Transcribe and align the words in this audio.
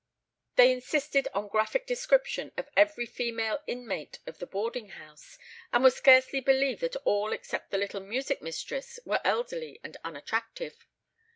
They 0.55 0.71
insisted 0.71 1.27
on 1.31 1.45
a 1.45 1.49
graphic 1.49 1.85
description 1.85 2.51
of 2.57 2.67
every 2.75 3.05
female 3.05 3.59
inmate 3.67 4.17
of 4.25 4.39
the 4.39 4.47
boarding 4.47 4.89
house, 4.89 5.37
and 5.71 5.83
would 5.83 5.93
scarcely 5.93 6.39
believe 6.39 6.79
that 6.79 6.95
all 7.05 7.31
except 7.31 7.69
the 7.69 7.77
little 7.77 8.01
music 8.01 8.41
mistress 8.41 8.99
were 9.05 9.21
elderly 9.23 9.79
and 9.83 9.97
unattractive. 10.03 10.87